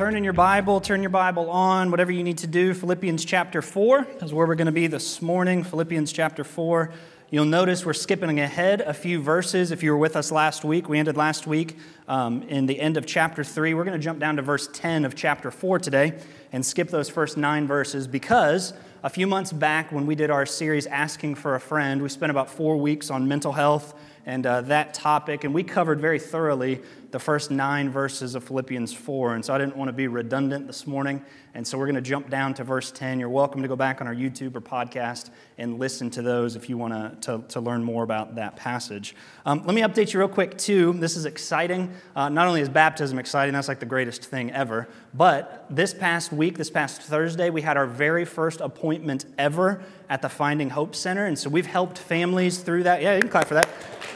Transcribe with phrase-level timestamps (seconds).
[0.00, 2.72] turn in your Bible, turn your Bible on, whatever you need to do.
[2.72, 5.62] Philippians chapter 4 is where we're going to be this morning.
[5.62, 6.90] Philippians chapter 4.
[7.28, 9.70] You'll notice we're skipping ahead a few verses.
[9.70, 11.76] If you were with us last week, we ended last week
[12.08, 13.74] um, in the end of chapter 3.
[13.74, 16.18] We're going to jump down to verse 10 of chapter 4 today
[16.50, 18.72] and skip those first nine verses because
[19.02, 22.30] a few months back when we did our series Asking for a Friend, we spent
[22.30, 23.94] about four weeks on mental health
[24.24, 26.80] and uh, that topic, and we covered very thoroughly
[27.10, 29.34] the first nine verses of Philippians 4.
[29.34, 31.24] And so I didn't want to be redundant this morning.
[31.54, 33.18] And so we're going to jump down to verse 10.
[33.18, 36.68] You're welcome to go back on our YouTube or podcast and listen to those if
[36.68, 39.16] you want to, to learn more about that passage.
[39.44, 40.92] Um, let me update you real quick, too.
[40.92, 41.92] This is exciting.
[42.14, 46.32] Uh, not only is baptism exciting, that's like the greatest thing ever, but this past
[46.32, 50.94] week, this past Thursday, we had our very first appointment ever at the Finding Hope
[50.94, 51.26] Center.
[51.26, 53.02] And so we've helped families through that.
[53.02, 53.68] Yeah, you can clap for that.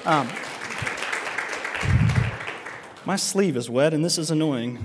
[0.05, 0.29] Um,
[3.07, 4.79] my sleeve is wet, and this is annoying.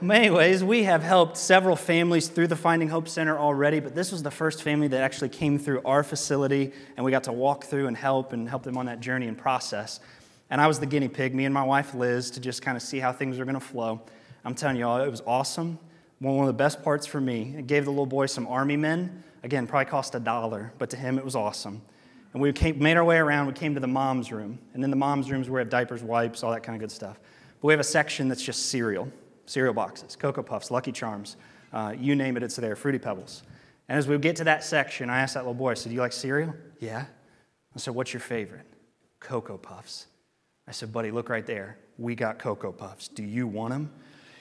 [0.00, 4.22] Anyways, we have helped several families through the Finding Hope Center already, but this was
[4.22, 7.88] the first family that actually came through our facility, and we got to walk through
[7.88, 10.00] and help and help them on that journey and process.
[10.50, 12.82] And I was the guinea pig, me and my wife Liz, to just kind of
[12.82, 14.00] see how things are going to flow.
[14.44, 15.78] I'm telling you all, it was awesome.
[16.20, 19.24] One of the best parts for me, it gave the little boy some army men.
[19.42, 21.82] Again, probably cost a dollar, but to him it was awesome.
[22.38, 23.48] And we came, made our way around.
[23.48, 24.60] We came to the mom's room.
[24.72, 27.18] And in the mom's rooms, we have diapers, wipes, all that kind of good stuff.
[27.60, 29.10] But we have a section that's just cereal
[29.46, 31.36] cereal boxes, Cocoa Puffs, Lucky Charms,
[31.72, 33.42] uh, you name it, it's there, Fruity Pebbles.
[33.88, 35.96] And as we get to that section, I asked that little boy, I said, Do
[35.96, 36.54] you like cereal?
[36.78, 37.06] Yeah.
[37.74, 38.66] I said, What's your favorite?
[39.18, 40.06] Cocoa Puffs.
[40.68, 41.76] I said, Buddy, look right there.
[41.96, 43.08] We got Cocoa Puffs.
[43.08, 43.90] Do you want them?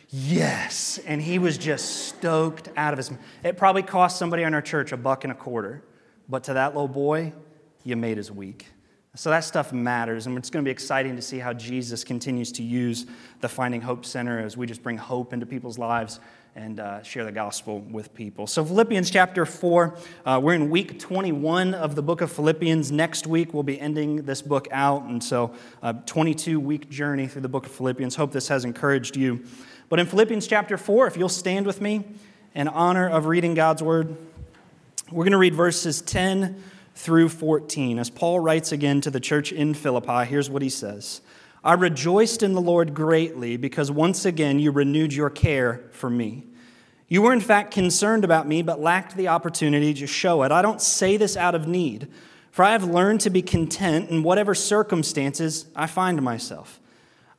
[0.09, 0.99] Yes.
[1.07, 3.11] And he was just stoked out of his
[3.43, 5.83] It probably cost somebody in our church a buck and a quarter.
[6.29, 7.33] But to that little boy,
[7.87, 8.67] you made his week.
[9.15, 12.51] So that stuff matters, and it's going to be exciting to see how Jesus continues
[12.51, 13.07] to use
[13.41, 16.19] the Finding Hope Center as we just bring hope into people's lives
[16.55, 18.45] and uh, share the gospel with people.
[18.45, 22.91] So, Philippians chapter 4, uh, we're in week 21 of the book of Philippians.
[22.91, 27.41] Next week, we'll be ending this book out, and so a 22 week journey through
[27.41, 28.15] the book of Philippians.
[28.15, 29.45] Hope this has encouraged you.
[29.89, 32.03] But in Philippians chapter 4, if you'll stand with me
[32.53, 34.15] in honor of reading God's word,
[35.09, 36.61] we're going to read verses 10
[36.97, 37.99] through 14.
[37.99, 41.21] As Paul writes again to the church in Philippi, here's what he says
[41.63, 46.43] I rejoiced in the Lord greatly because once again you renewed your care for me.
[47.07, 50.51] You were in fact concerned about me, but lacked the opportunity to show it.
[50.51, 52.09] I don't say this out of need,
[52.51, 56.81] for I have learned to be content in whatever circumstances I find myself.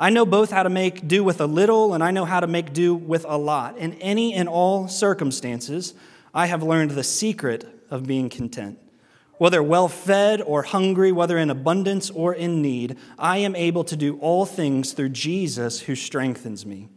[0.00, 2.46] I know both how to make do with a little and I know how to
[2.46, 3.76] make do with a lot.
[3.76, 5.94] In any and all circumstances,
[6.32, 8.78] I have learned the secret of being content.
[9.38, 13.96] Whether well fed or hungry, whether in abundance or in need, I am able to
[13.96, 16.88] do all things through Jesus who strengthens me.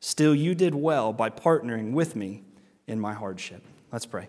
[0.00, 2.42] Still, you did well by partnering with me
[2.86, 3.62] in my hardship.
[3.92, 4.28] Let's pray.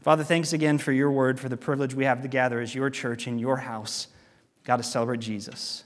[0.00, 2.90] Father, thanks again for your word, for the privilege we have to gather as your
[2.90, 4.08] church in your house,
[4.64, 5.84] God, to celebrate Jesus.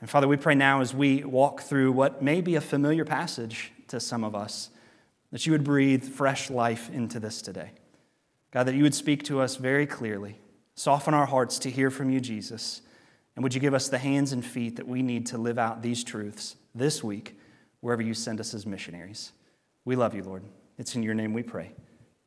[0.00, 3.72] And Father, we pray now as we walk through what may be a familiar passage
[3.88, 4.70] to some of us,
[5.32, 7.70] that you would breathe fresh life into this today.
[8.50, 10.38] God, that you would speak to us very clearly,
[10.74, 12.82] soften our hearts to hear from you, Jesus.
[13.34, 15.82] And would you give us the hands and feet that we need to live out
[15.82, 17.38] these truths this week,
[17.80, 19.32] wherever you send us as missionaries?
[19.84, 20.42] We love you, Lord.
[20.78, 21.72] It's in your name we pray.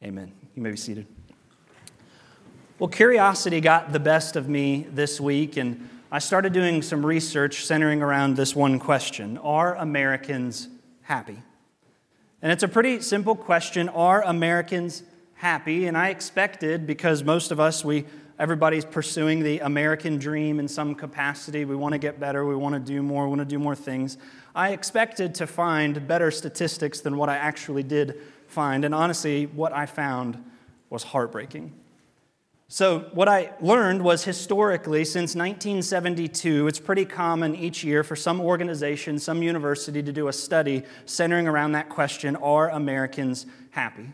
[0.04, 0.32] Amen.
[0.56, 1.08] You may be seated.
[2.80, 7.66] Well, curiosity got the best of me this week, and I started doing some research
[7.66, 10.70] centering around this one question Are Americans
[11.02, 11.38] happy?
[12.42, 15.04] And it's a pretty simple question Are Americans
[15.40, 18.04] happy, and I expected because most of us, we
[18.38, 21.64] everybody's pursuing the American dream in some capacity.
[21.64, 23.76] We want to get better, we want to do more, we want to do more
[23.76, 24.18] things.
[24.54, 29.72] I expected to find better statistics than what I actually did find, and honestly, what
[29.72, 30.44] I found
[30.90, 31.72] was heartbreaking.
[32.68, 38.42] So, what I learned was historically, since 1972, it's pretty common each year for some
[38.42, 44.10] organization, some university to do a study centering around that question Are Americans happy?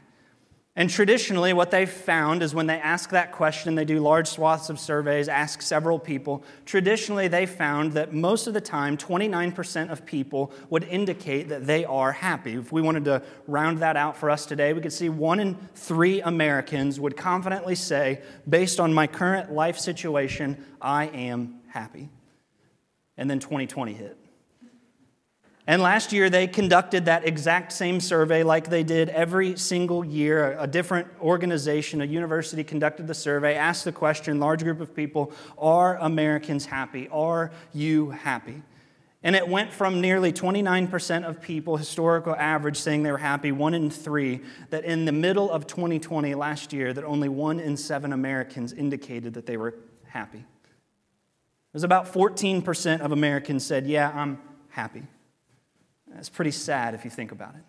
[0.77, 4.69] And traditionally, what they've found is when they ask that question, they do large swaths
[4.69, 6.43] of surveys, ask several people.
[6.65, 11.85] Traditionally, they found that most of the time, 29% of people would indicate that they
[11.85, 12.55] are happy.
[12.55, 15.55] If we wanted to round that out for us today, we could see one in
[15.75, 22.09] three Americans would confidently say, based on my current life situation, I am happy.
[23.15, 24.24] And then 2020 hit.
[25.67, 30.55] And last year, they conducted that exact same survey like they did every single year.
[30.59, 35.31] A different organization, a university conducted the survey, asked the question, large group of people,
[35.57, 37.07] Are Americans happy?
[37.09, 38.61] Are you happy?
[39.23, 43.73] And it went from nearly 29% of people, historical average, saying they were happy, one
[43.73, 48.13] in three, that in the middle of 2020 last year, that only one in seven
[48.13, 49.73] Americans indicated that they were
[50.09, 50.37] happy.
[50.37, 54.39] It was about 14% of Americans said, Yeah, I'm
[54.69, 55.07] happy.
[56.15, 57.61] That's pretty sad if you think about it.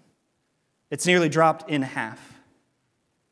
[0.91, 2.35] It's nearly dropped in half.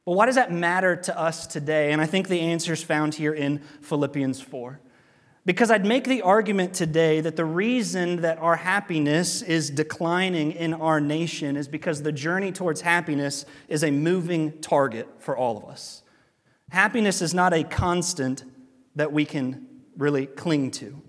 [0.04, 1.92] But why does that matter to us today?
[1.92, 4.80] And I think the answer is found here in Philippians 4.
[5.46, 10.74] Because I'd make the argument today that the reason that our happiness is declining in
[10.74, 15.64] our nation is because the journey towards happiness is a moving target for all of
[15.64, 16.02] us.
[16.70, 18.42] Happiness is not a constant
[18.96, 21.00] that we can really cling to.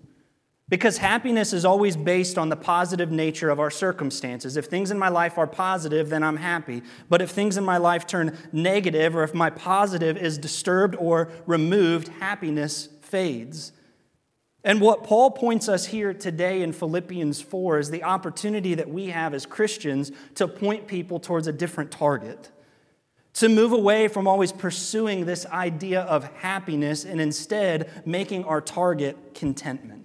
[0.68, 4.58] Because happiness is always based on the positive nature of our circumstances.
[4.58, 6.82] If things in my life are positive, then I'm happy.
[7.08, 11.32] But if things in my life turn negative, or if my positive is disturbed or
[11.46, 13.74] removed, happiness fades.
[14.64, 19.08] And what Paul points us here today in Philippians 4 is the opportunity that we
[19.08, 22.50] have as Christians to point people towards a different target.
[23.36, 29.36] To move away from always pursuing this idea of happiness and instead making our target
[29.36, 30.05] contentment.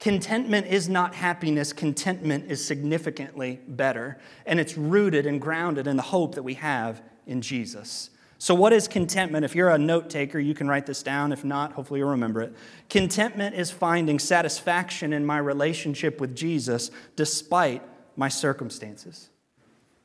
[0.00, 6.02] Contentment is not happiness, contentment is significantly better, and it's rooted and grounded in the
[6.02, 8.10] hope that we have in Jesus.
[8.40, 9.44] So, what is contentment?
[9.44, 11.32] If you're a note taker, you can write this down.
[11.32, 12.54] If not, hopefully you'll remember it.
[12.88, 17.82] Contentment is finding satisfaction in my relationship with Jesus despite
[18.16, 19.30] my circumstances.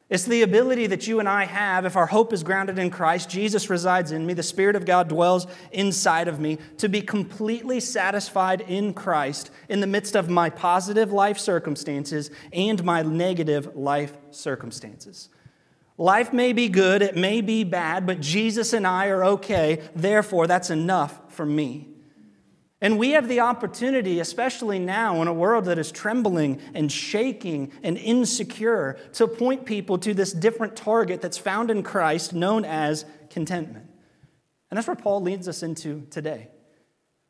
[0.10, 3.30] It's the ability that you and I have, if our hope is grounded in Christ,
[3.30, 7.80] Jesus resides in me, the Spirit of God dwells inside of me, to be completely
[7.80, 14.18] satisfied in Christ in the midst of my positive life circumstances and my negative life
[14.30, 15.30] circumstances.
[15.98, 19.82] Life may be good, it may be bad, but Jesus and I are okay.
[19.96, 21.93] Therefore, that's enough for me.
[22.84, 27.72] And we have the opportunity, especially now in a world that is trembling and shaking
[27.82, 33.06] and insecure, to point people to this different target that's found in Christ known as
[33.30, 33.90] contentment.
[34.70, 36.50] And that's where Paul leads us into today.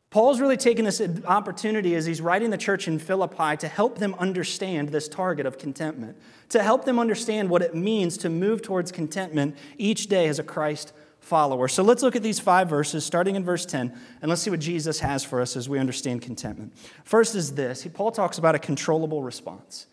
[0.10, 4.16] Paul's really taken this opportunity as he's writing the church in Philippi to help them
[4.16, 6.18] understand this target of contentment,
[6.50, 10.44] to help them understand what it means to move towards contentment each day as a
[10.44, 11.68] Christ follower.
[11.68, 14.60] So let's look at these five verses, starting in verse 10, and let's see what
[14.60, 16.74] Jesus has for us as we understand contentment.
[17.04, 19.88] First is this Paul talks about a controllable response.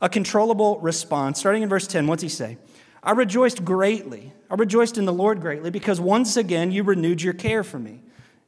[0.00, 1.38] A controllable response.
[1.38, 2.58] Starting in verse 10, what's he say?
[3.02, 4.32] I rejoiced greatly.
[4.50, 8.00] I rejoiced in the Lord greatly because once again you renewed your care for me.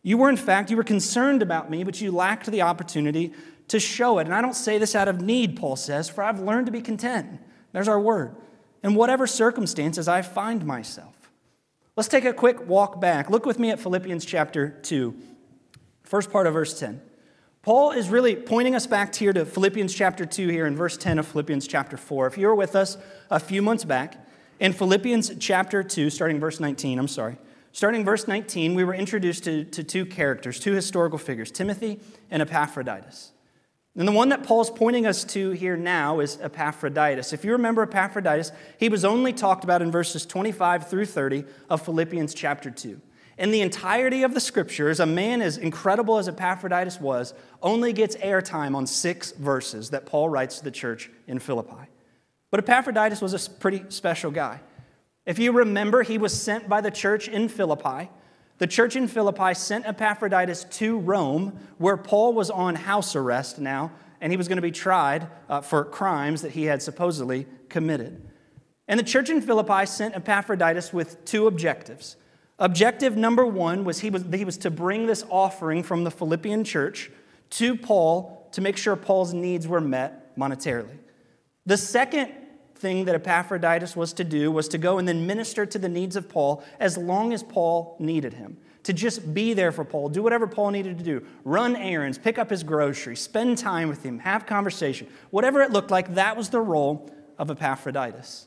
[0.03, 3.33] You were, in fact, you were concerned about me, but you lacked the opportunity
[3.69, 4.27] to show it.
[4.27, 6.83] And I don't say this out of need, Paul says, for I've learned to be
[6.83, 7.41] content.
[7.73, 8.37] There's our word.
[8.83, 11.14] In whatever circumstances I find myself.
[11.97, 13.31] Let's take a quick walk back.
[13.31, 15.15] Look with me at Philippians chapter 2,
[16.03, 17.01] first part of verse 10.
[17.63, 21.19] Paul is really pointing us back here to Philippians chapter 2 here in verse 10
[21.19, 22.27] of Philippians chapter 4.
[22.27, 22.99] If you were with us
[23.31, 24.27] a few months back,
[24.61, 27.39] in Philippians chapter 2, starting verse 19, I'm sorry,
[27.75, 31.99] Starting verse 19, we were introduced to, to two characters, two historical figures, Timothy
[32.31, 33.33] and Epaphroditus.
[33.97, 37.33] And the one that Paul's pointing us to here now is Epaphroditus.
[37.33, 41.83] If you remember Epaphroditus, he was only talked about in verses 25 through 30 of
[41.83, 43.01] Philippians chapter 2.
[43.39, 48.17] In the entirety of the scriptures, a man as incredible as Epaphroditus was only gets
[48.17, 51.89] airtime on six verses that Paul writes to the church in Philippi.
[52.51, 54.61] But Epaphroditus was a pretty special guy.
[55.27, 58.11] If you remember, he was sent by the church in Philippi.
[58.65, 63.93] The church in Philippi sent Epaphroditus to Rome, where Paul was on house arrest now,
[64.23, 68.27] and he was going to be tried uh, for crimes that he had supposedly committed.
[68.89, 72.17] And the church in Philippi sent Epaphroditus with two objectives.
[72.59, 76.65] Objective number one was he was, he was to bring this offering from the Philippian
[76.65, 77.11] church
[77.51, 80.97] to Paul to make sure Paul's needs were met monetarily.
[81.67, 82.33] The second
[82.75, 86.17] thing that Epaphroditus was to do was to go and then minister to the needs
[86.17, 88.59] of Paul as long as Paul needed him.
[88.85, 92.39] To just be there for Paul, do whatever Paul needed to do, run errands, pick
[92.39, 95.09] up his groceries, spend time with him, have conversation.
[95.31, 98.47] Whatever it looked like, that was the role of Epaphroditus.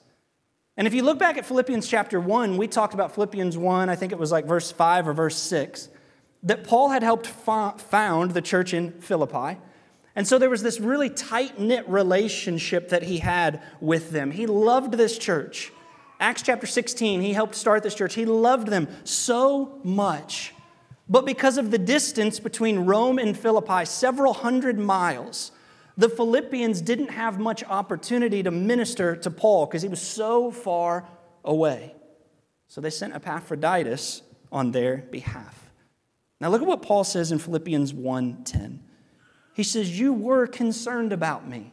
[0.78, 3.96] And if you look back at Philippians chapter 1, we talked about Philippians 1, I
[3.96, 5.90] think it was like verse 5 or verse 6,
[6.44, 9.60] that Paul had helped found the church in Philippi.
[10.18, 14.32] And so there was this really tight knit relationship that he had with them.
[14.32, 15.72] He loved this church.
[16.20, 18.16] Acts chapter 16, he helped start this church.
[18.16, 20.56] He loved them so much.
[21.08, 25.52] But because of the distance between Rome and Philippi, several hundred miles,
[25.98, 31.08] the Philippians didn't have much opportunity to minister to Paul because he was so far
[31.46, 31.94] away.
[32.68, 35.72] So they sent Epaphroditus on their behalf.
[36.42, 38.80] Now look at what Paul says in Philippians 1:10.
[39.58, 41.72] He says, You were concerned about me.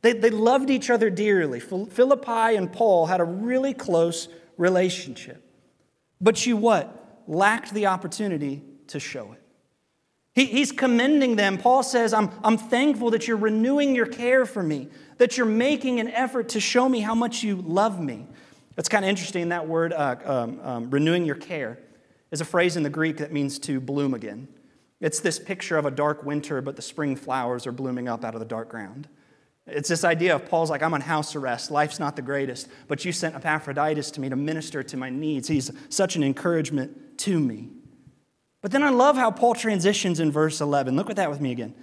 [0.00, 1.60] They, they loved each other dearly.
[1.60, 5.44] Philippi and Paul had a really close relationship.
[6.18, 7.22] But you what?
[7.26, 9.42] Lacked the opportunity to show it.
[10.34, 11.58] He, he's commending them.
[11.58, 16.00] Paul says, I'm, I'm thankful that you're renewing your care for me, that you're making
[16.00, 18.26] an effort to show me how much you love me.
[18.76, 19.50] That's kind of interesting.
[19.50, 21.78] That word, uh, um, um, renewing your care,
[22.30, 24.48] is a phrase in the Greek that means to bloom again.
[25.00, 28.34] It's this picture of a dark winter, but the spring flowers are blooming up out
[28.34, 29.08] of the dark ground.
[29.66, 31.70] It's this idea of Paul's like, I'm on house arrest.
[31.70, 35.48] Life's not the greatest, but you sent Epaphroditus to me to minister to my needs.
[35.48, 37.70] He's such an encouragement to me.
[38.60, 40.96] But then I love how Paul transitions in verse 11.
[40.96, 41.74] Look at that with me again.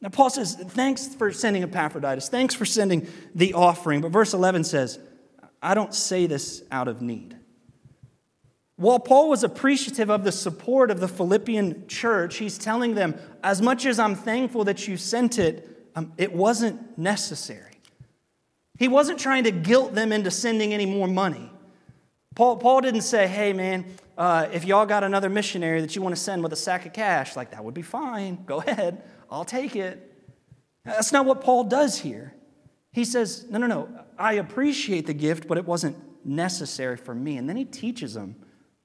[0.00, 2.28] Now, Paul says, Thanks for sending Epaphroditus.
[2.28, 4.00] Thanks for sending the offering.
[4.00, 4.98] But verse 11 says,
[5.62, 7.36] I don't say this out of need.
[8.80, 13.60] While Paul was appreciative of the support of the Philippian church, he's telling them, As
[13.60, 17.74] much as I'm thankful that you sent it, um, it wasn't necessary.
[18.78, 21.52] He wasn't trying to guilt them into sending any more money.
[22.34, 23.84] Paul, Paul didn't say, Hey, man,
[24.16, 26.94] uh, if y'all got another missionary that you want to send with a sack of
[26.94, 28.44] cash, like that would be fine.
[28.46, 30.10] Go ahead, I'll take it.
[30.86, 32.32] That's not what Paul does here.
[32.92, 37.36] He says, No, no, no, I appreciate the gift, but it wasn't necessary for me.
[37.36, 38.36] And then he teaches them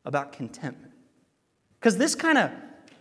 [0.05, 0.93] about contentment.
[1.79, 2.51] Because this kind of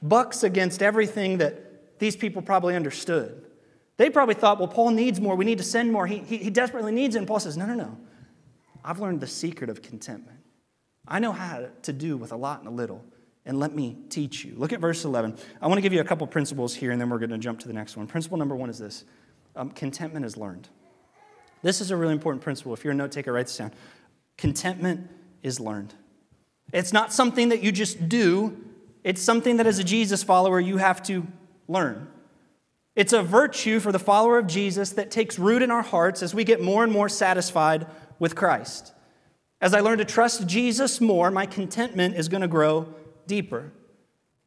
[0.03, 3.43] bucks against everything that these people probably understood.
[3.97, 5.37] They probably thought, well, Paul needs more.
[5.37, 6.07] We need to send more.
[6.07, 7.19] He, he, he desperately needs it.
[7.19, 7.97] And Paul says, no, no, no.
[8.85, 10.39] I've learned the secret of contentment.
[11.07, 13.05] I know how to do with a lot and a little,
[13.47, 14.55] and let me teach you.
[14.57, 15.37] Look at verse 11.
[15.61, 17.61] I want to give you a couple principles here, and then we're going to jump
[17.61, 18.07] to the next one.
[18.07, 19.05] Principle number one is this
[19.57, 20.69] um, contentment is learned.
[21.63, 22.75] This is a really important principle.
[22.75, 23.73] If you're a note taker, write this down.
[24.37, 25.09] Contentment
[25.43, 25.95] is learned.
[26.75, 28.57] It's not something that you just do,
[29.05, 31.27] it's something that as a Jesus follower you have to
[31.69, 32.09] learn.
[32.97, 36.35] It's a virtue for the follower of Jesus that takes root in our hearts as
[36.35, 37.87] we get more and more satisfied
[38.19, 38.93] with Christ.
[39.61, 42.93] As I learn to trust Jesus more, my contentment is going to grow
[43.29, 43.73] deeper.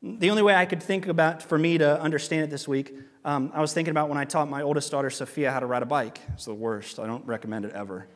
[0.02, 2.94] The only way I could think about for me to understand it this week,
[3.24, 5.82] um, I was thinking about when I taught my oldest daughter, Sophia, how to ride
[5.82, 6.20] a bike.
[6.34, 7.00] It's the worst.
[7.00, 8.08] I don't recommend it ever.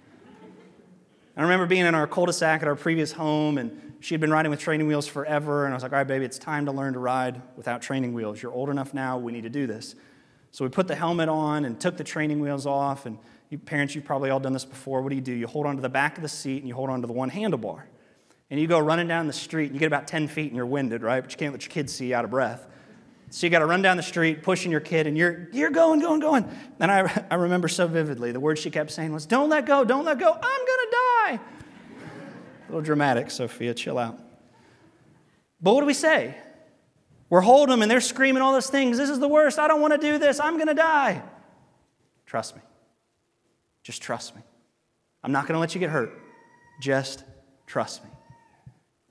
[1.35, 4.49] I remember being in our cul-de-sac at our previous home, and she had been riding
[4.49, 5.65] with training wheels forever.
[5.65, 8.13] And I was like, all right, baby, it's time to learn to ride without training
[8.13, 8.41] wheels.
[8.41, 9.17] You're old enough now.
[9.17, 9.95] We need to do this.
[10.49, 13.17] So we put the helmet on and took the training wheels off, and
[13.49, 15.01] you parents, you've probably all done this before.
[15.01, 15.33] What do you do?
[15.33, 17.83] You hold onto the back of the seat and you hold onto the one handlebar.
[18.49, 20.65] And you go running down the street and you get about 10 feet and you're
[20.65, 21.21] winded, right?
[21.21, 22.67] But you can't let your kids see you out of breath.
[23.29, 26.01] So you got to run down the street pushing your kid and you're, you're going,
[26.01, 26.49] going, going.
[26.79, 29.85] And I, I remember so vividly the word she kept saying was, Don't let go,
[29.85, 31.39] don't let go, I'm going to die.
[32.71, 34.17] Little dramatic, Sophia, chill out.
[35.61, 36.37] But what do we say?
[37.29, 38.97] We're holding them and they're screaming all those things.
[38.97, 39.59] This is the worst.
[39.59, 40.39] I don't want to do this.
[40.39, 41.21] I'm going to die.
[42.25, 42.61] Trust me.
[43.83, 44.41] Just trust me.
[45.21, 46.17] I'm not going to let you get hurt.
[46.79, 47.25] Just
[47.67, 48.09] trust me.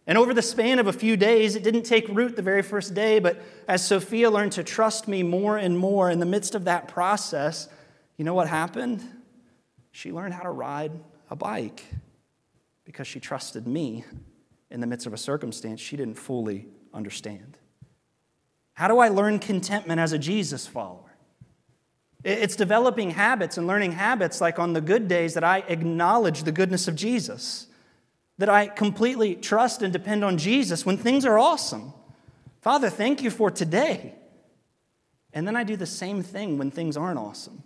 [0.06, 2.94] And over the span of a few days, it didn't take root the very first
[2.94, 6.64] day, but as Sophia learned to trust me more and more in the midst of
[6.64, 7.68] that process,
[8.16, 9.04] you know what happened?
[9.92, 10.92] She learned how to ride
[11.28, 11.84] a bike
[12.90, 14.04] because she trusted me
[14.68, 17.56] in the midst of a circumstance she didn't fully understand.
[18.72, 21.16] How do I learn contentment as a Jesus follower?
[22.24, 26.50] It's developing habits and learning habits like on the good days that I acknowledge the
[26.50, 27.68] goodness of Jesus,
[28.38, 31.92] that I completely trust and depend on Jesus when things are awesome.
[32.60, 34.16] Father, thank you for today.
[35.32, 37.62] And then I do the same thing when things aren't awesome.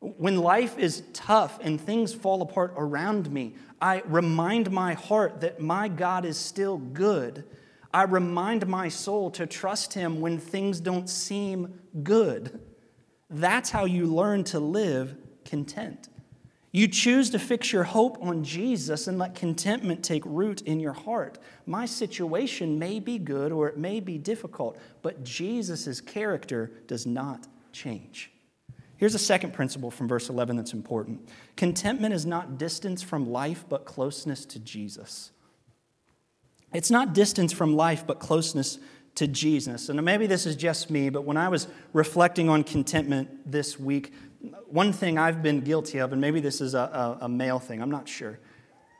[0.00, 5.60] When life is tough and things fall apart around me, I remind my heart that
[5.60, 7.44] my God is still good.
[7.92, 12.60] I remind my soul to trust Him when things don't seem good.
[13.30, 16.08] That's how you learn to live content.
[16.72, 20.92] You choose to fix your hope on Jesus and let contentment take root in your
[20.92, 21.38] heart.
[21.64, 27.46] My situation may be good or it may be difficult, but Jesus' character does not
[27.72, 28.30] change.
[28.98, 33.64] Here's a second principle from verse 11 that's important contentment is not distance from life,
[33.68, 35.30] but closeness to Jesus.
[36.72, 38.78] It's not distance from life, but closeness
[39.16, 39.88] to Jesus.
[39.88, 44.12] And maybe this is just me, but when I was reflecting on contentment this week,
[44.68, 47.80] one thing I've been guilty of, and maybe this is a, a, a male thing,
[47.80, 48.38] I'm not sure,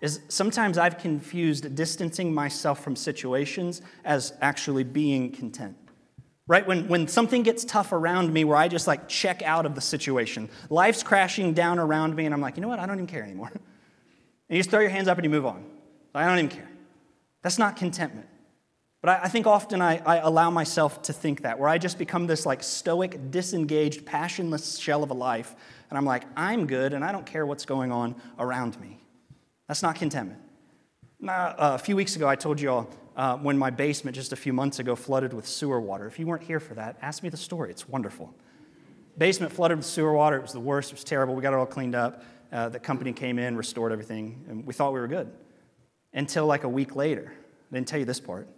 [0.01, 5.77] is sometimes I've confused distancing myself from situations as actually being content.
[6.49, 6.67] Right?
[6.67, 9.81] When, when something gets tough around me where I just like check out of the
[9.81, 12.79] situation, life's crashing down around me, and I'm like, you know what?
[12.79, 13.51] I don't even care anymore.
[14.49, 15.65] And you just throw your hands up and you move on.
[16.15, 16.69] I don't even care.
[17.43, 18.29] That's not contentment.
[19.03, 22.27] But I, think often I, I allow myself to think that, where I just become
[22.27, 25.55] this like stoic, disengaged, passionless shell of a life.
[25.91, 28.99] And I'm like, I'm good and I don't care what's going on around me.
[29.69, 30.41] That's not contentment.
[31.21, 34.33] Now, uh, a few weeks ago, I told you all uh, when my basement just
[34.33, 36.07] a few months ago flooded with sewer water.
[36.07, 37.71] If you weren't here for that, ask me the story.
[37.71, 38.35] It's wonderful.
[39.17, 40.37] Basement flooded with sewer water.
[40.37, 40.93] It was the worst.
[40.93, 41.35] It was terrible.
[41.35, 42.23] We got it all cleaned up.
[42.53, 45.33] Uh, the company came in, restored everything, and we thought we were good.
[46.13, 47.33] Until like a week later.
[47.71, 48.49] I didn't tell you this part.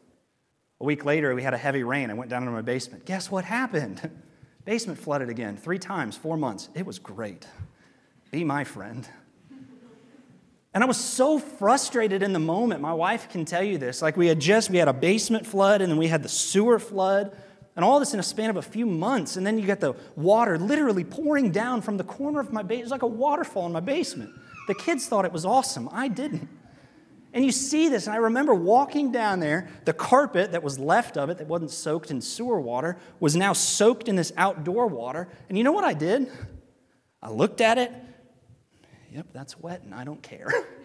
[0.81, 2.11] A week later, we had a heavy rain.
[2.11, 3.05] I went down into my basement.
[3.05, 4.11] Guess what happened?
[4.65, 6.69] basement flooded again, three times, four months.
[6.75, 7.47] It was great.
[8.31, 9.09] Be my friend.
[10.75, 12.81] And I was so frustrated in the moment.
[12.81, 14.03] My wife can tell you this.
[14.03, 16.79] Like we had just, we had a basement flood and then we had the sewer
[16.79, 17.37] flood
[17.75, 19.37] and all this in a span of a few months.
[19.37, 22.81] And then you get the water literally pouring down from the corner of my basement.
[22.81, 24.31] It was like a waterfall in my basement.
[24.67, 25.89] The kids thought it was awesome.
[25.93, 26.49] I didn't.
[27.33, 31.19] And you see this, and I remember walking down there, the carpet that was left
[31.19, 35.29] of it, that wasn't soaked in sewer water, was now soaked in this outdoor water.
[35.49, 36.31] And you know what I did?
[37.23, 37.93] I looked at it.
[39.13, 40.53] Yep, that's wet, and I don't care.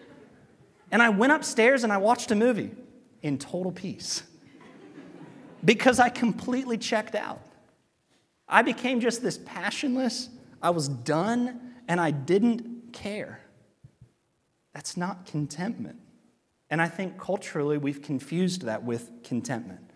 [0.94, 2.70] And I went upstairs and I watched a movie
[3.20, 4.22] in total peace
[5.64, 7.40] because I completely checked out.
[8.48, 10.28] I became just this passionless,
[10.62, 13.40] I was done, and I didn't care.
[14.72, 15.98] That's not contentment.
[16.70, 19.90] And I think culturally we've confused that with contentment.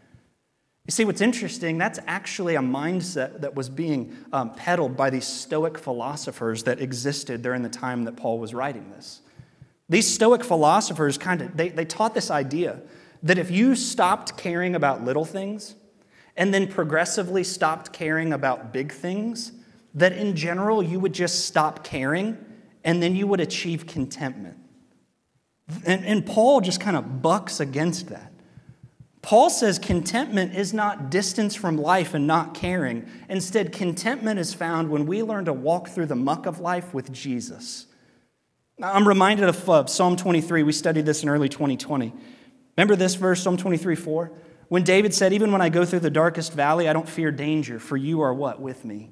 [0.89, 5.27] You see, what's interesting, that's actually a mindset that was being um, peddled by these
[5.27, 9.21] Stoic philosophers that existed during the time that Paul was writing this.
[9.91, 12.81] These Stoic philosophers kind of, they, they taught this idea
[13.23, 15.75] that if you stopped caring about little things
[16.39, 19.53] and then progressively stopped caring about big things,
[19.93, 22.39] that in general you would just stop caring
[22.83, 24.57] and then you would achieve contentment.
[25.85, 28.33] And, and Paul just kind of bucks against that.
[29.29, 33.07] Paul says contentment is not distance from life and not caring.
[33.29, 37.13] Instead, contentment is found when we learn to walk through the muck of life with
[37.13, 37.85] Jesus.
[38.79, 40.63] Now, I'm reminded of uh, Psalm 23.
[40.63, 42.11] We studied this in early 2020.
[42.79, 44.33] Remember this verse, Psalm 23 4?
[44.69, 47.79] When David said, Even when I go through the darkest valley, I don't fear danger,
[47.79, 48.63] for you are what?
[48.63, 49.11] With me.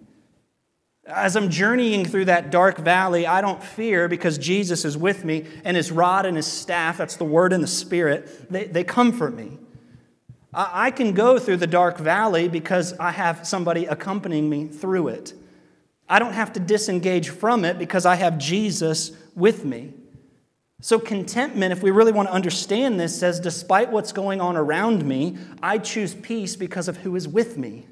[1.06, 5.44] As I'm journeying through that dark valley, I don't fear because Jesus is with me,
[5.62, 9.34] and his rod and his staff, that's the word and the spirit, they, they comfort
[9.34, 9.58] me.
[10.58, 15.34] I, can go through the dark valley because I have somebody accompanying me through it.
[16.08, 19.92] I don't have to disengage from it because I have Jesus with me.
[20.80, 25.04] So, contentment, if we really want to understand this, says, despite what's going on around
[25.04, 27.86] me, I choose peace because of who is with me.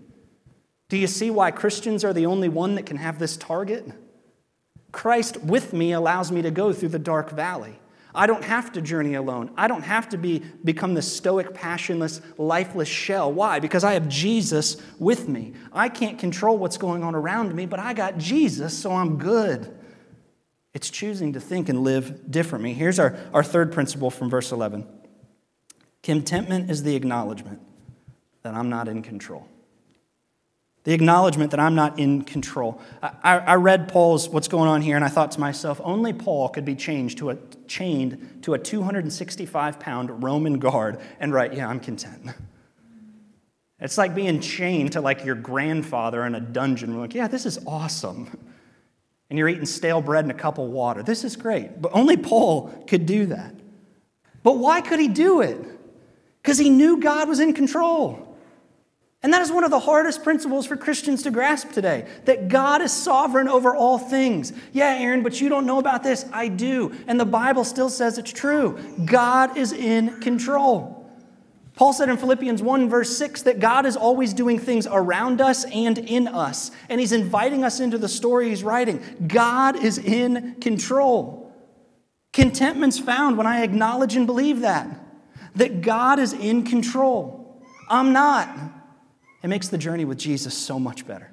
[0.89, 3.91] Do you see why Christians are the only one that can have this target?
[4.93, 7.79] Christ with me allows me to go through the dark valley.
[8.15, 9.51] I don't have to journey alone.
[9.57, 13.33] I don't have to be, become the stoic, passionless, lifeless shell.
[13.33, 13.59] Why?
[13.59, 15.55] Because I have Jesus with me.
[15.73, 19.77] I can't control what's going on around me, but I got Jesus, so I'm good.
[20.75, 22.73] It's choosing to think and live differently.
[22.73, 24.87] Here's our, our third principle from verse 11
[26.03, 27.61] Contentment is the acknowledgement
[28.43, 29.49] that I'm not in control
[30.85, 32.81] the acknowledgement that I'm not in control.
[33.03, 36.51] I, I, read Paul's what's going on here, and I thought to myself, only Paul
[36.51, 41.69] could be changed to a, chained to a 265 pound Roman guard and write, Yeah,
[41.69, 42.31] I'm content.
[43.81, 46.95] It's like being chained to like your grandfather in a dungeon.
[46.95, 48.31] We're like, Yeah, this is awesome.
[49.29, 51.03] And you're eating stale bread and a cup of water.
[51.03, 51.83] This is great.
[51.83, 53.55] But only Paul could do that.
[54.43, 55.59] But why could he do it?
[56.41, 58.34] Because he knew God was in control.
[59.25, 62.83] And that is one of the hardest principles for Christians to grasp today that God
[62.83, 64.53] is sovereign over all things.
[64.75, 66.27] Yeah, Aaron, but you don't know about this.
[66.31, 66.95] I do.
[67.07, 68.79] And the Bible still says it's true.
[69.07, 71.11] God is in control.
[71.75, 75.65] Paul said in Philippians 1, verse 6, that God is always doing things around us
[75.65, 76.71] and in us.
[76.91, 79.03] And he's inviting us into the story he's writing.
[79.27, 81.51] God is in control.
[82.35, 84.87] Contentment's found when I acknowledge and believe that,
[85.55, 87.65] that God is in control.
[87.89, 88.75] I'm not.
[89.45, 91.31] It makes the journey with Jesus so much better.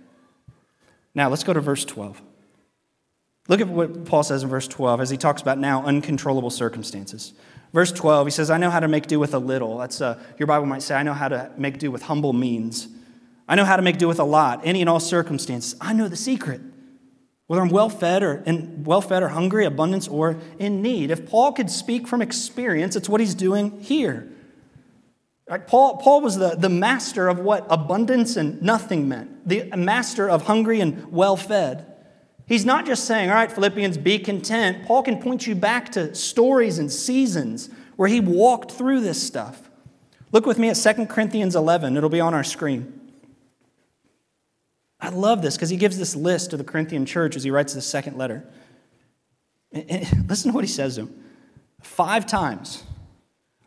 [1.16, 2.22] Now, let's go to verse 12.
[3.48, 7.32] Look at what Paul says in verse 12 as he talks about now uncontrollable circumstances.
[7.72, 9.78] Verse 12, he says, I know how to make do with a little.
[9.78, 12.90] That's uh, your Bible might say, I know how to make do with humble means.
[13.48, 15.78] I know how to make do with a lot, any and all circumstances.
[15.80, 16.60] I know the secret.
[17.48, 21.12] Whether I'm well fed or in well fed or hungry, abundance or in need.
[21.12, 24.28] If Paul could speak from experience, it's what he's doing here.
[25.52, 25.68] Right?
[25.68, 30.44] Paul, Paul was the, the master of what abundance and nothing meant, the master of
[30.44, 31.94] hungry and well fed.
[32.48, 34.86] He's not just saying, all right, Philippians, be content.
[34.86, 39.70] Paul can point you back to stories and seasons where he walked through this stuff.
[40.32, 41.98] Look with me at 2 Corinthians 11.
[41.98, 43.02] It'll be on our screen.
[45.02, 47.74] I love this because he gives this list to the Corinthian church as he writes
[47.74, 48.48] the second letter.
[49.74, 51.26] And listen to what he says to them.
[51.82, 52.86] Five times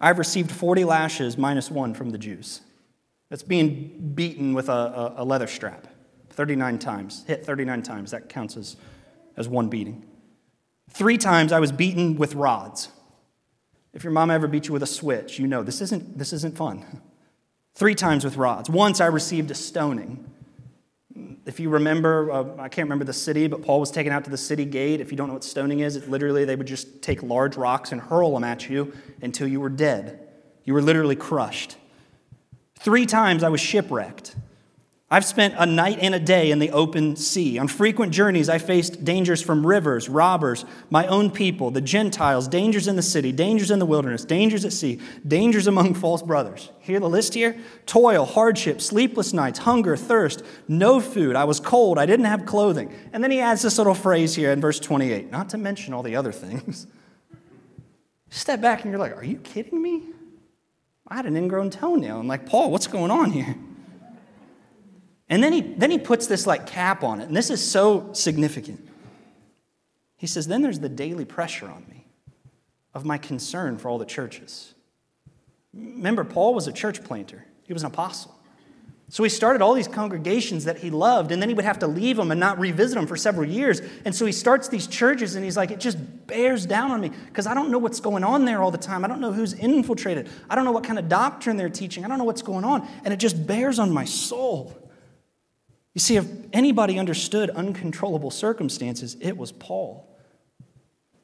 [0.05, 2.61] I've received 40 lashes minus one from the Jews.
[3.31, 5.87] That's being beaten with a, a, leather strap
[6.29, 8.11] 39 times, hit 39 times.
[8.11, 8.77] That counts as,
[9.39, 10.05] as one beating.
[10.91, 12.91] Three times I was beaten with rods.
[13.95, 16.55] If your mom ever beat you with a switch, you know this isn't, this isn't
[16.55, 17.01] fun.
[17.75, 18.69] Three times with rods.
[18.69, 20.31] Once I received a stoning.
[21.47, 24.31] If you remember, uh, I can't remember the city, but Paul was taken out to
[24.31, 25.01] the city gate.
[25.01, 27.93] If you don't know what stoning is, it literally they would just take large rocks
[27.93, 30.29] and hurl them at you until you were dead.
[30.65, 31.77] You were literally crushed.
[32.81, 34.35] Three times I was shipwrecked.
[35.11, 37.59] I've spent a night and a day in the open sea.
[37.59, 42.89] On frequent journeys, I faced dangers from rivers, robbers, my own people, the Gentiles, dangers
[42.89, 46.71] in the city, dangers in the wilderness, dangers at sea, dangers among false brothers.
[46.81, 47.55] Hear the list here?
[47.85, 51.37] Toil, hardship, sleepless nights, hunger, thirst, no food.
[51.37, 51.99] I was cold.
[51.99, 52.93] I didn't have clothing.
[53.13, 56.03] And then he adds this little phrase here in verse 28, not to mention all
[56.03, 56.87] the other things.
[58.31, 60.03] Step back and you're like, are you kidding me?
[61.07, 62.19] I had an ingrown toenail.
[62.19, 63.55] I'm like, Paul, what's going on here?
[65.29, 68.13] And then he, then he puts this like cap on it, and this is so
[68.13, 68.87] significant.
[70.17, 72.07] He says, Then there's the daily pressure on me
[72.93, 74.75] of my concern for all the churches.
[75.73, 78.35] Remember, Paul was a church planter, he was an apostle.
[79.11, 81.87] So he started all these congregations that he loved, and then he would have to
[81.87, 83.83] leave them and not revisit them for several years.
[84.05, 87.11] And so he starts these churches, and he's like, it just bears down on me
[87.27, 89.05] because I don't know what's going on there all the time.
[89.05, 90.31] I don't know who's infiltrated.
[90.49, 92.05] I don't know what kind of doctrine they're teaching.
[92.05, 92.89] I don't know what's going on.
[93.05, 94.75] And it just bears on my soul.
[95.95, 100.11] You see, if anybody understood uncontrollable circumstances, it was Paul.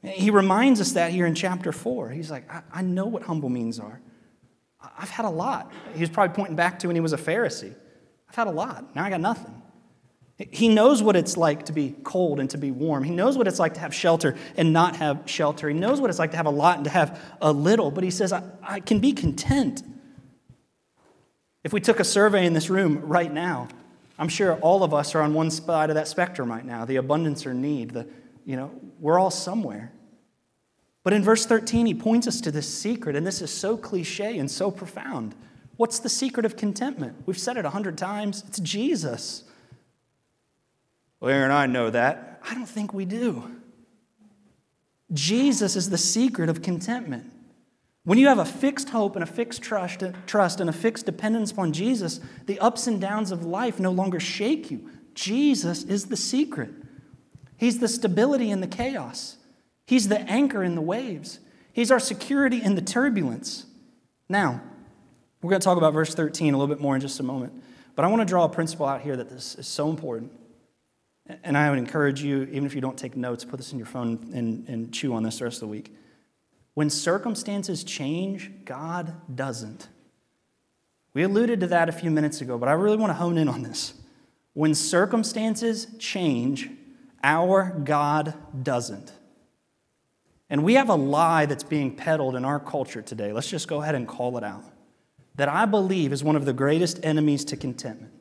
[0.02, 2.10] He reminds us that here in chapter 4.
[2.10, 4.00] He's like, I, I know what humble means are.
[4.98, 5.70] I've had a lot.
[5.92, 7.74] He was probably pointing back to when he was a Pharisee.
[8.28, 8.94] I've had a lot.
[8.94, 9.60] Now I got nothing.
[10.50, 13.04] He knows what it's like to be cold and to be warm.
[13.04, 15.68] He knows what it's like to have shelter and not have shelter.
[15.68, 17.90] He knows what it's like to have a lot and to have a little.
[17.90, 19.82] But he says, I, I can be content.
[21.62, 23.68] If we took a survey in this room right now,
[24.20, 26.96] I'm sure all of us are on one side of that spectrum right now the
[26.96, 27.92] abundance or need.
[27.92, 28.06] The,
[28.44, 29.92] you know, we're all somewhere.
[31.02, 34.38] But in verse 13, he points us to this secret, and this is so cliche
[34.38, 35.34] and so profound.
[35.76, 37.16] What's the secret of contentment?
[37.24, 39.44] We've said it a hundred times it's Jesus.
[41.18, 42.42] Well, Aaron, I know that.
[42.46, 43.50] I don't think we do.
[45.14, 47.32] Jesus is the secret of contentment.
[48.04, 51.50] When you have a fixed hope and a fixed trust, trust and a fixed dependence
[51.50, 54.88] upon Jesus, the ups and downs of life no longer shake you.
[55.14, 56.70] Jesus is the secret.
[57.58, 59.36] He's the stability in the chaos.
[59.86, 61.40] He's the anchor in the waves.
[61.72, 63.66] He's our security in the turbulence.
[64.28, 64.62] Now,
[65.42, 67.52] we're going to talk about verse 13 a little bit more in just a moment.
[67.96, 70.32] But I want to draw a principle out here that this is so important.
[71.44, 73.86] And I would encourage you, even if you don't take notes, put this in your
[73.86, 75.94] phone and, and chew on this the rest of the week.
[76.74, 79.88] When circumstances change, God doesn't.
[81.12, 83.48] We alluded to that a few minutes ago, but I really want to hone in
[83.48, 83.94] on this.
[84.52, 86.70] When circumstances change,
[87.22, 89.12] our God doesn't.
[90.48, 93.32] And we have a lie that's being peddled in our culture today.
[93.32, 94.64] Let's just go ahead and call it out.
[95.36, 98.12] That I believe is one of the greatest enemies to contentment.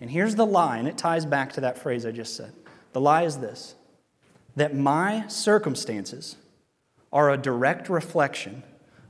[0.00, 2.52] And here's the lie, and it ties back to that phrase I just said.
[2.92, 3.74] The lie is this
[4.56, 6.36] that my circumstances
[7.12, 8.62] are a direct reflection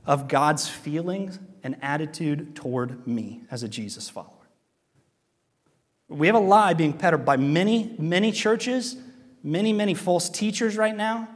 [0.05, 4.29] of God's feelings and attitude toward me as a Jesus follower.
[6.09, 8.97] We have a lie being peddled by many, many churches,
[9.41, 11.27] many, many false teachers right now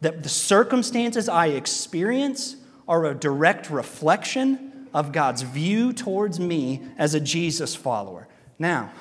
[0.00, 2.56] that the circumstances I experience
[2.88, 8.28] are a direct reflection of God's view towards me as a Jesus follower.
[8.58, 8.92] Now,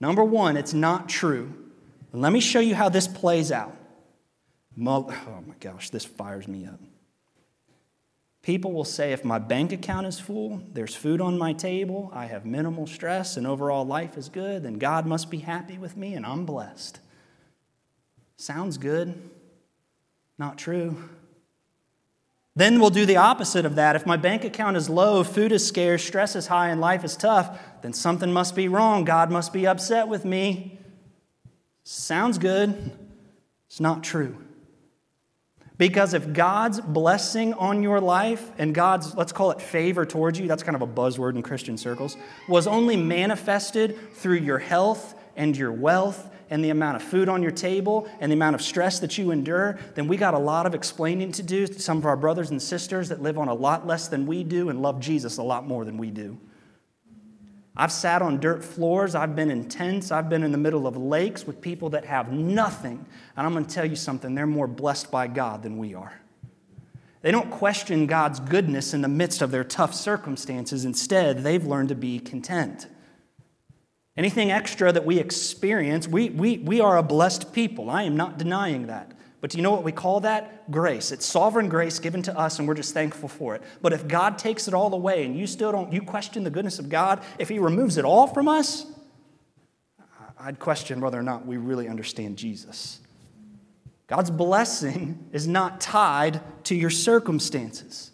[0.00, 1.52] number one, it's not true.
[2.12, 3.76] Let me show you how this plays out.
[4.88, 6.80] Oh my gosh, this fires me up.
[8.42, 12.26] People will say if my bank account is full, there's food on my table, I
[12.26, 16.14] have minimal stress, and overall life is good, then God must be happy with me
[16.14, 17.00] and I'm blessed.
[18.36, 19.30] Sounds good.
[20.38, 20.96] Not true.
[22.56, 23.94] Then we'll do the opposite of that.
[23.94, 27.16] If my bank account is low, food is scarce, stress is high, and life is
[27.16, 29.04] tough, then something must be wrong.
[29.04, 30.78] God must be upset with me.
[31.84, 32.96] Sounds good.
[33.68, 34.36] It's not true.
[35.80, 40.46] Because if God's blessing on your life and God's, let's call it favor towards you,
[40.46, 42.18] that's kind of a buzzword in Christian circles,
[42.50, 47.40] was only manifested through your health and your wealth and the amount of food on
[47.40, 50.66] your table and the amount of stress that you endure, then we got a lot
[50.66, 53.54] of explaining to do to some of our brothers and sisters that live on a
[53.54, 56.38] lot less than we do and love Jesus a lot more than we do.
[57.80, 60.98] I've sat on dirt floors, I've been in tents, I've been in the middle of
[60.98, 63.06] lakes with people that have nothing.
[63.34, 66.12] And I'm going to tell you something, they're more blessed by God than we are.
[67.22, 70.84] They don't question God's goodness in the midst of their tough circumstances.
[70.84, 72.86] Instead, they've learned to be content.
[74.14, 77.88] Anything extra that we experience, we, we, we are a blessed people.
[77.88, 79.12] I am not denying that.
[79.40, 80.70] But do you know what we call that?
[80.70, 81.12] Grace.
[81.12, 83.62] It's sovereign grace given to us, and we're just thankful for it.
[83.80, 86.78] But if God takes it all away and you still don't, you question the goodness
[86.78, 88.86] of God, if He removes it all from us,
[90.38, 93.00] I'd question whether or not we really understand Jesus.
[94.06, 98.10] God's blessing is not tied to your circumstances.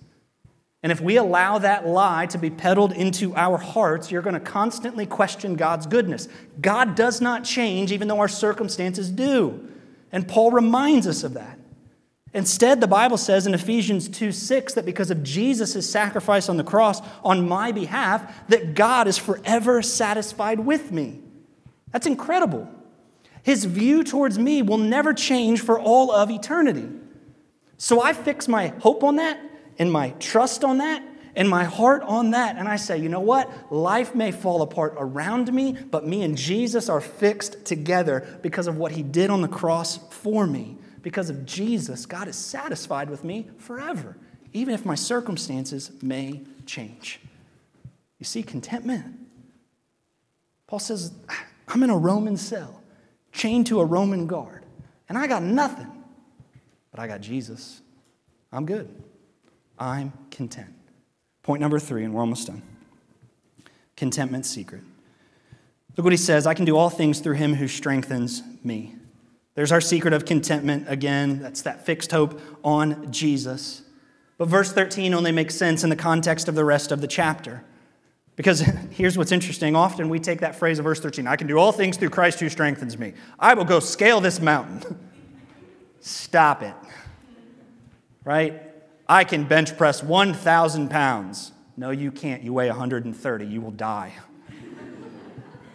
[0.82, 4.40] And if we allow that lie to be peddled into our hearts, you're going to
[4.40, 6.28] constantly question God's goodness.
[6.60, 9.68] God does not change, even though our circumstances do.
[10.12, 11.58] And Paul reminds us of that.
[12.32, 16.64] Instead, the Bible says in Ephesians 2 6 that because of Jesus' sacrifice on the
[16.64, 21.20] cross on my behalf, that God is forever satisfied with me.
[21.92, 22.68] That's incredible.
[23.42, 26.88] His view towards me will never change for all of eternity.
[27.78, 29.40] So I fix my hope on that
[29.78, 31.02] and my trust on that
[31.36, 32.56] and my heart on that.
[32.56, 33.70] And I say, you know what?
[33.70, 38.78] Life may fall apart around me, but me and Jesus are fixed together because of
[38.78, 40.78] what he did on the cross for me.
[41.02, 44.16] Because of Jesus, God is satisfied with me forever,
[44.52, 47.20] even if my circumstances may change.
[48.18, 49.04] You see, contentment.
[50.66, 51.12] Paul says,
[51.68, 52.82] I'm in a Roman cell
[53.30, 54.64] chained to a Roman guard.
[55.08, 55.86] And I got nothing,
[56.90, 57.82] but I got Jesus.
[58.50, 58.88] I'm good.
[59.78, 60.75] I'm content.
[61.46, 62.60] Point number three, and we're almost done
[63.94, 64.82] contentment secret.
[65.96, 68.96] Look what he says I can do all things through him who strengthens me.
[69.54, 71.40] There's our secret of contentment again.
[71.40, 73.82] That's that fixed hope on Jesus.
[74.38, 77.64] But verse 13 only makes sense in the context of the rest of the chapter.
[78.34, 79.76] Because here's what's interesting.
[79.76, 82.40] Often we take that phrase of verse 13 I can do all things through Christ
[82.40, 83.14] who strengthens me.
[83.38, 84.98] I will go scale this mountain.
[86.00, 86.74] Stop it.
[88.24, 88.65] Right?
[89.08, 91.52] I can bench press 1,000 pounds.
[91.76, 92.42] No, you can't.
[92.42, 93.46] You weigh 130.
[93.46, 94.12] You will die.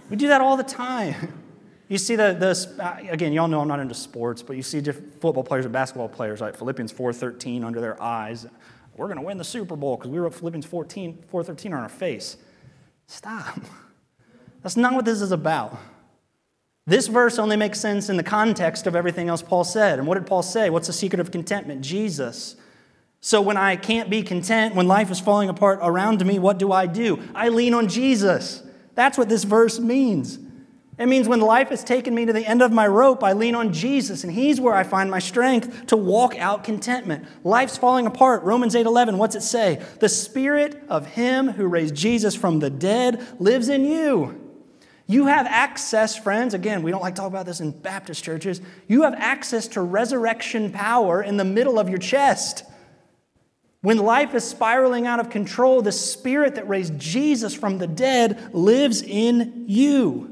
[0.10, 1.42] we do that all the time.
[1.88, 4.80] You see the, the uh, again, y'all know I'm not into sports, but you see
[4.80, 8.48] different football players and basketball players, like Philippians 4.13 under their eyes.
[8.96, 11.90] We're going to win the Super Bowl because we wrote Philippians 14, 4.13 on our
[11.90, 12.38] face.
[13.08, 13.60] Stop.
[14.64, 15.78] That's not what this is about.
[16.88, 20.00] This verse only makes sense in the context of everything else Paul said.
[20.00, 20.70] And what did Paul say?
[20.70, 21.82] What's the secret of contentment?
[21.82, 22.56] Jesus.
[23.22, 26.72] So when I can't be content, when life is falling apart around me, what do
[26.72, 27.22] I do?
[27.36, 28.64] I lean on Jesus.
[28.96, 30.40] That's what this verse means.
[30.98, 33.56] It means when life has taken me to the end of my rope, I lean
[33.56, 37.26] on Jesus, and He's where I find my strength to walk out contentment.
[37.44, 38.44] Life's falling apart.
[38.44, 39.82] Romans 8 11, what's it say?
[40.00, 44.40] The Spirit of Him who raised Jesus from the dead lives in you.
[45.08, 46.54] You have access, friends.
[46.54, 48.62] Again, we don't like to talk about this in Baptist churches.
[48.88, 52.64] You have access to resurrection power in the middle of your chest.
[53.82, 58.54] When life is spiraling out of control, the spirit that raised Jesus from the dead
[58.54, 60.28] lives in you.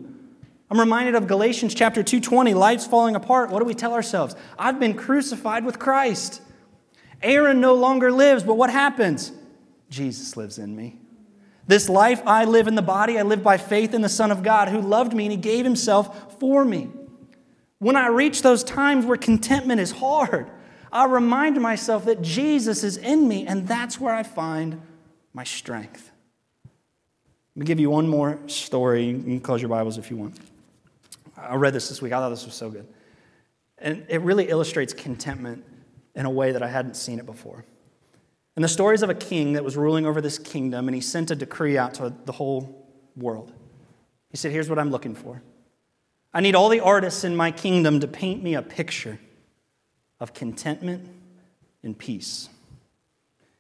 [0.70, 3.50] I'm reminded of Galatians chapter 2:20, life's falling apart.
[3.50, 4.36] What do we tell ourselves?
[4.58, 6.42] I've been crucified with Christ.
[7.24, 9.32] Aaron no longer lives, but what happens?
[9.90, 11.00] Jesus lives in me.
[11.66, 14.44] This life I live in the body, I live by faith in the Son of
[14.44, 16.90] God who loved me and he gave himself for me.
[17.80, 20.50] When I reach those times where contentment is hard,
[20.92, 24.82] I remind myself that Jesus is in me, and that's where I find
[25.34, 26.12] my strength.
[27.56, 29.08] Let me give you one more story.
[29.08, 30.38] You can close your Bibles if you want.
[31.38, 32.14] I read this this week.
[32.14, 32.88] I thought this was so good.
[33.78, 35.64] And it really illustrates contentment
[36.16, 37.66] in a way that I hadn't seen it before.
[38.56, 41.32] And the stories of a king that was ruling over this kingdom, and he sent
[41.32, 43.54] a decree out to the whole world.
[44.32, 45.42] He said, Here's what I'm looking for
[46.34, 49.20] I need all the artists in my kingdom to paint me a picture
[50.20, 51.10] of contentment
[51.84, 52.50] and peace.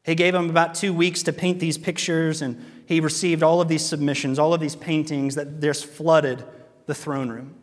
[0.03, 3.67] He gave him about two weeks to paint these pictures, and he received all of
[3.67, 6.43] these submissions, all of these paintings that just flooded
[6.85, 7.55] the throne room.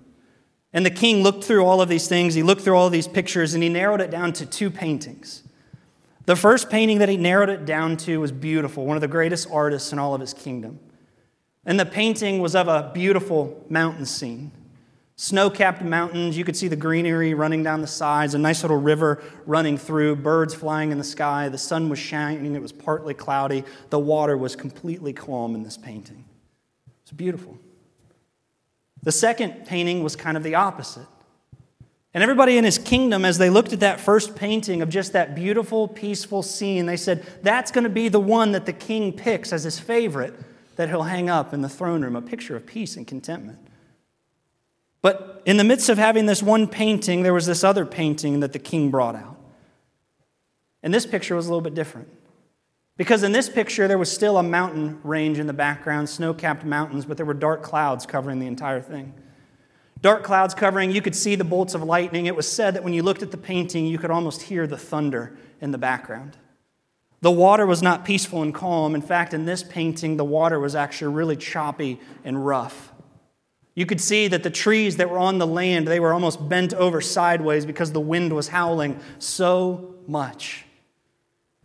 [0.72, 3.08] And the king looked through all of these things, he looked through all of these
[3.08, 5.42] pictures, and he narrowed it down to two paintings.
[6.26, 9.48] The first painting that he narrowed it down to was beautiful, one of the greatest
[9.50, 10.78] artists in all of his kingdom.
[11.64, 14.52] And the painting was of a beautiful mountain scene.
[15.18, 18.76] Snow capped mountains, you could see the greenery running down the sides, a nice little
[18.76, 21.48] river running through, birds flying in the sky.
[21.48, 23.64] The sun was shining, it was partly cloudy.
[23.88, 26.26] The water was completely calm in this painting.
[27.02, 27.56] It's beautiful.
[29.02, 31.06] The second painting was kind of the opposite.
[32.12, 35.34] And everybody in his kingdom, as they looked at that first painting of just that
[35.34, 39.52] beautiful, peaceful scene, they said, That's going to be the one that the king picks
[39.52, 40.34] as his favorite
[40.76, 43.65] that he'll hang up in the throne room, a picture of peace and contentment.
[45.06, 48.52] But in the midst of having this one painting, there was this other painting that
[48.52, 49.36] the king brought out.
[50.82, 52.08] And this picture was a little bit different.
[52.96, 56.64] Because in this picture, there was still a mountain range in the background, snow capped
[56.64, 59.14] mountains, but there were dark clouds covering the entire thing.
[60.02, 62.26] Dark clouds covering, you could see the bolts of lightning.
[62.26, 64.76] It was said that when you looked at the painting, you could almost hear the
[64.76, 66.36] thunder in the background.
[67.20, 68.96] The water was not peaceful and calm.
[68.96, 72.92] In fact, in this painting, the water was actually really choppy and rough.
[73.76, 76.72] You could see that the trees that were on the land, they were almost bent
[76.72, 80.64] over sideways because the wind was howling so much.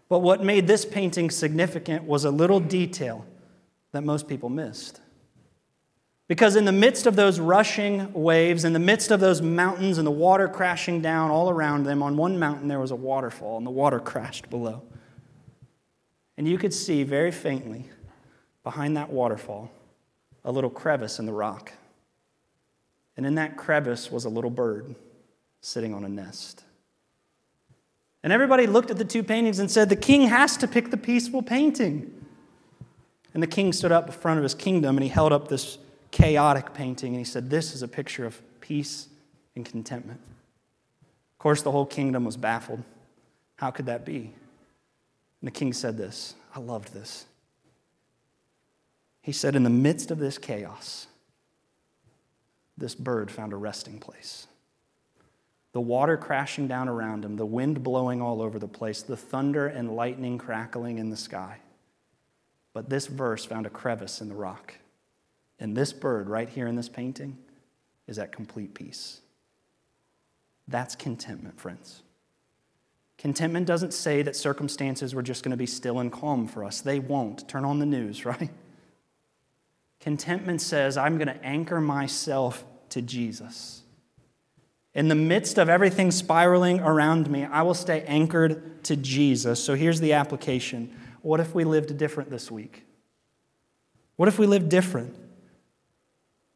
[0.10, 3.26] But what made this painting significant was a little detail
[3.93, 5.00] that most people missed.
[6.28, 10.06] Because in the midst of those rushing waves, in the midst of those mountains and
[10.06, 13.65] the water crashing down all around them, on one mountain there was a waterfall and
[13.65, 14.82] the water crashed below.
[16.38, 17.86] And you could see very faintly
[18.63, 19.71] behind that waterfall
[20.43, 21.71] a little crevice in the rock.
[23.17, 24.95] And in that crevice was a little bird
[25.62, 26.63] sitting on a nest.
[28.24, 30.97] And everybody looked at the two paintings and said, The king has to pick the
[30.97, 32.13] peaceful painting.
[33.34, 35.78] And the king stood up in front of his kingdom and he held up this
[36.12, 39.08] chaotic painting and he said, This is a picture of peace
[39.56, 40.19] and contentment.
[41.34, 42.84] Of course, the whole kingdom was baffled.
[43.56, 44.34] How could that be?
[45.41, 46.36] And the king said this.
[46.56, 47.26] I loved this.
[49.21, 51.08] He said, In the midst of this chaos,
[52.77, 54.47] this bird found a resting place
[55.73, 59.67] the water crashing down around him, the wind blowing all over the place, the thunder
[59.67, 61.60] and lightning crackling in the sky.
[62.73, 64.75] But this verse found a crevice in the rock.
[65.60, 67.38] And this bird, right here in this painting,
[68.07, 69.21] is at complete peace.
[70.67, 72.01] That's contentment, friends.
[73.17, 76.81] Contentment doesn't say that circumstances were just going to be still and calm for us.
[76.81, 77.47] They won't.
[77.47, 78.49] Turn on the news, right?
[80.01, 83.83] Contentment says, I'm going to anchor myself to Jesus.
[84.93, 89.63] In the midst of everything spiraling around me, I will stay anchored to Jesus.
[89.63, 92.83] So here's the application What if we lived different this week?
[94.17, 95.15] What if we lived different?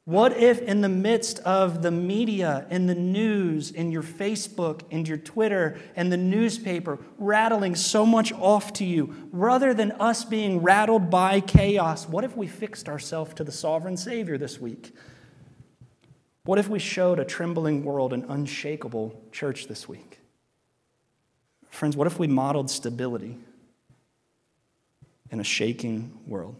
[0.06, 5.04] What if, in the midst of the media, in the news, in your Facebook, in
[5.06, 10.62] your Twitter, and the newspaper rattling so much off to you, rather than us being
[10.62, 14.94] rattled by chaos, what if we fixed ourselves to the sovereign Savior this week?
[16.44, 20.20] What if we showed a trembling world an unshakable church this week?
[21.72, 23.40] Friends, what if we modeled stability
[25.32, 26.56] in a shaking world?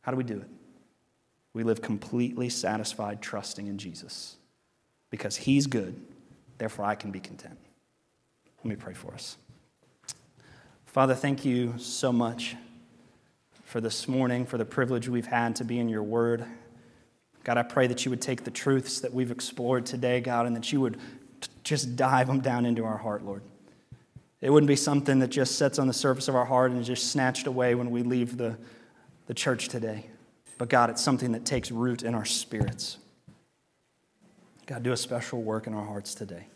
[0.00, 0.48] How do we do it?
[1.56, 4.36] We live completely satisfied, trusting in Jesus
[5.08, 5.98] because He's good,
[6.58, 7.56] therefore I can be content.
[8.58, 9.38] Let me pray for us.
[10.84, 12.56] Father, thank you so much
[13.64, 16.44] for this morning, for the privilege we've had to be in your word.
[17.42, 20.54] God, I pray that you would take the truths that we've explored today, God, and
[20.56, 20.98] that you would
[21.64, 23.40] just dive them down into our heart, Lord.
[24.42, 26.86] It wouldn't be something that just sits on the surface of our heart and is
[26.86, 28.58] just snatched away when we leave the,
[29.26, 30.10] the church today.
[30.58, 32.98] But God, it's something that takes root in our spirits.
[34.66, 36.46] God, do a special work in our hearts today.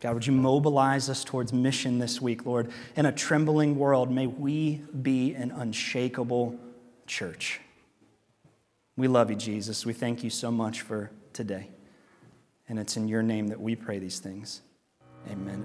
[0.00, 2.70] God, would you mobilize us towards mission this week, Lord?
[2.96, 6.58] In a trembling world, may we be an unshakable
[7.06, 7.60] church.
[8.96, 9.86] We love you, Jesus.
[9.86, 11.68] We thank you so much for today.
[12.68, 14.62] And it's in your name that we pray these things.
[15.30, 15.64] Amen.